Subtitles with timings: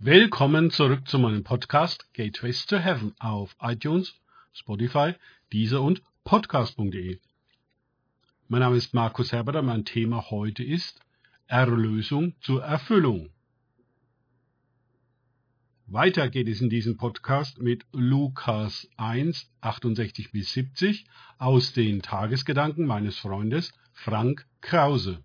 [0.00, 4.14] Willkommen zurück zu meinem Podcast Gateways to Heaven auf iTunes,
[4.52, 5.14] Spotify,
[5.52, 7.18] Deezer und Podcast.de.
[8.46, 9.60] Mein Name ist Markus Herberter.
[9.62, 11.00] Mein Thema heute ist
[11.48, 13.30] Erlösung zur Erfüllung.
[15.88, 21.06] Weiter geht es in diesem Podcast mit Lukas 1, 68 bis 70
[21.38, 25.24] aus den Tagesgedanken meines Freundes Frank Krause.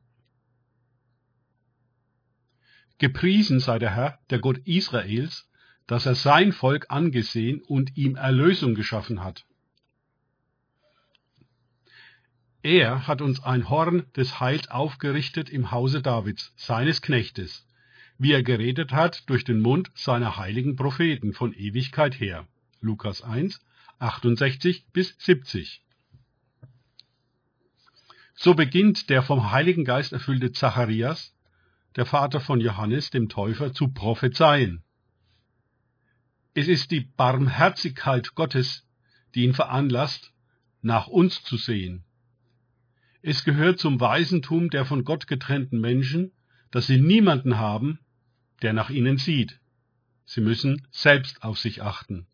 [2.98, 5.50] Gepriesen sei der Herr, der Gott Israels,
[5.88, 9.46] dass er sein Volk angesehen und ihm Erlösung geschaffen hat.
[12.62, 17.68] Er hat uns ein Horn des Heils aufgerichtet im Hause Davids, seines Knechtes,
[18.18, 22.48] wie er geredet hat durch den Mund seiner heiligen Propheten von Ewigkeit her.
[22.80, 23.60] Lukas 1,
[24.00, 25.82] 68 bis 70.
[28.36, 31.36] So beginnt der vom Heiligen Geist erfüllte Zacharias
[31.96, 34.84] der Vater von Johannes dem Täufer, zu prophezeien.
[36.54, 38.88] Es ist die Barmherzigkeit Gottes,
[39.34, 40.34] die ihn veranlasst,
[40.82, 42.04] nach uns zu sehen.
[43.22, 46.32] Es gehört zum Waisentum der von Gott getrennten Menschen,
[46.72, 48.00] dass sie niemanden haben,
[48.62, 49.60] der nach ihnen sieht.
[50.26, 52.28] Sie müssen selbst auf sich achten.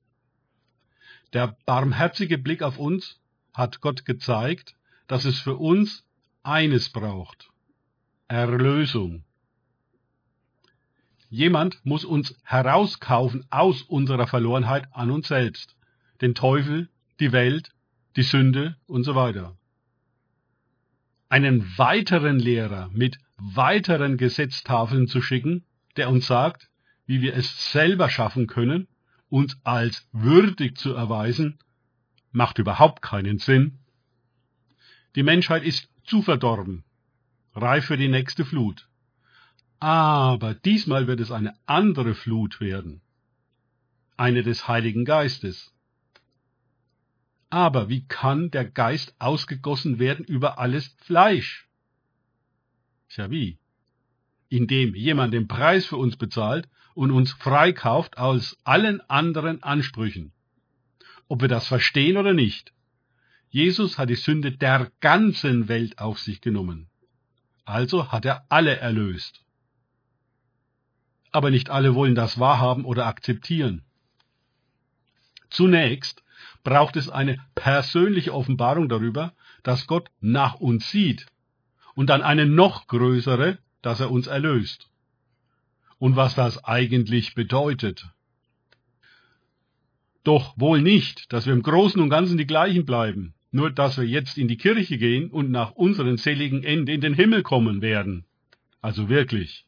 [1.34, 3.20] Der barmherzige Blick auf uns
[3.54, 4.76] hat Gott gezeigt,
[5.08, 6.06] dass es für uns
[6.44, 7.52] eines braucht.
[8.28, 9.24] Erlösung.
[11.30, 15.76] Jemand muss uns herauskaufen aus unserer Verlorenheit an uns selbst.
[16.22, 17.72] Den Teufel, die Welt,
[18.16, 19.56] die Sünde und so weiter.
[21.30, 25.64] Einen weiteren Lehrer mit weiteren Gesetztafeln zu schicken,
[25.98, 26.70] der uns sagt,
[27.06, 28.88] wie wir es selber schaffen können,
[29.30, 31.60] uns als würdig zu erweisen,
[32.32, 33.78] macht überhaupt keinen Sinn.
[35.16, 36.84] Die Menschheit ist zu verdorben,
[37.54, 38.89] reif für die nächste Flut.
[39.80, 43.02] Aber diesmal wird es eine andere Flut werden,
[44.18, 45.74] eine des Heiligen Geistes.
[47.50, 51.68] Aber wie kann der Geist ausgegossen werden über alles Fleisch?
[53.08, 53.58] Tja, wie?
[54.50, 60.34] Indem jemand den Preis für uns bezahlt und uns freikauft aus allen anderen Ansprüchen.
[61.28, 62.74] Ob wir das verstehen oder nicht.
[63.50, 66.90] Jesus hat die Sünde der ganzen Welt auf sich genommen.
[67.64, 69.44] Also hat er alle erlöst
[71.32, 73.84] aber nicht alle wollen das wahrhaben oder akzeptieren.
[75.50, 76.24] Zunächst
[76.64, 81.26] braucht es eine persönliche Offenbarung darüber, dass Gott nach uns sieht
[81.96, 84.90] und dann eine noch größere, dass er uns erlöst.
[85.98, 88.08] Und was das eigentlich bedeutet.
[90.24, 94.06] Doch wohl nicht, dass wir im Großen und Ganzen die gleichen bleiben, nur dass wir
[94.06, 98.26] jetzt in die Kirche gehen und nach unserem seligen Ende in den Himmel kommen werden.
[98.82, 99.66] Also wirklich.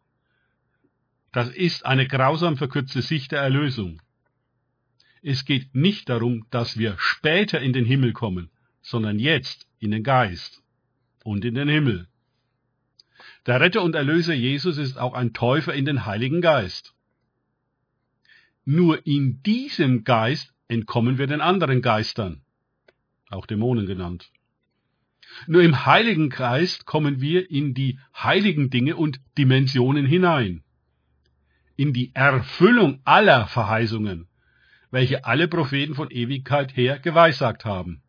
[1.32, 4.02] Das ist eine grausam verkürzte Sicht der Erlösung.
[5.22, 8.50] Es geht nicht darum, dass wir später in den Himmel kommen,
[8.82, 10.62] sondern jetzt in den Geist
[11.24, 12.08] und in den Himmel.
[13.46, 16.94] Der Retter und Erlöser Jesus ist auch ein Täufer in den Heiligen Geist.
[18.66, 22.42] Nur in diesem Geist entkommen wir den anderen Geistern,
[23.30, 24.32] auch Dämonen genannt.
[25.48, 30.64] Nur im Heiligen Geist kommen wir in die heiligen Dinge und Dimensionen hinein
[31.76, 34.28] in die Erfüllung aller Verheißungen,
[34.92, 38.02] welche alle Propheten von Ewigkeit her geweissagt haben.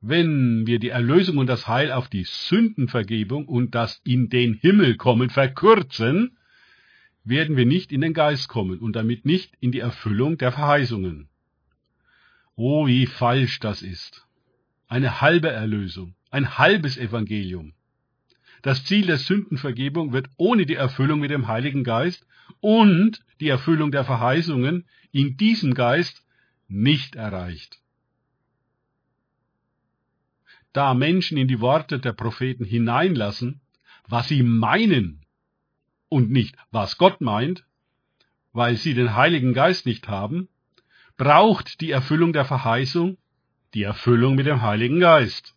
[0.00, 4.96] Wenn wir die Erlösung und das Heil auf die Sündenvergebung und das in den Himmel
[4.96, 6.36] kommen verkürzen,
[7.24, 11.28] werden wir nicht in den Geist kommen und damit nicht in die Erfüllung der Verheißungen.
[12.56, 14.26] Oh, wie falsch das ist.
[14.88, 17.72] Eine halbe Erlösung, ein halbes Evangelium.
[18.62, 22.26] Das Ziel der Sündenvergebung wird ohne die Erfüllung mit dem Heiligen Geist
[22.60, 26.24] und die Erfüllung der Verheißungen in diesem Geist
[26.68, 27.80] nicht erreicht.
[30.72, 33.60] Da Menschen in die Worte der Propheten hineinlassen,
[34.08, 35.26] was sie meinen
[36.08, 37.66] und nicht, was Gott meint,
[38.52, 40.48] weil sie den Heiligen Geist nicht haben,
[41.16, 43.18] braucht die Erfüllung der Verheißung
[43.74, 45.54] die Erfüllung mit dem Heiligen Geist.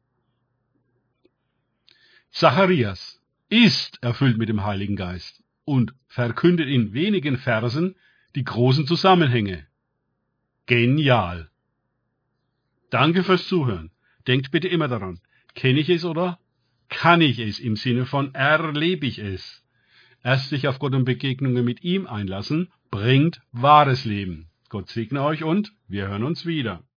[2.36, 7.96] Zacharias ist erfüllt mit dem Heiligen Geist und verkündet in wenigen Versen
[8.36, 9.66] die großen Zusammenhänge.
[10.66, 11.50] Genial.
[12.90, 13.92] Danke fürs Zuhören.
[14.28, 15.22] Denkt bitte immer daran,
[15.54, 16.38] kenne ich es oder
[16.90, 19.64] kann ich es im Sinne von erlebe ich es?
[20.22, 24.50] Erst sich auf Gott und Begegnungen mit ihm einlassen, bringt wahres Leben.
[24.68, 26.84] Gott segne euch und wir hören uns wieder.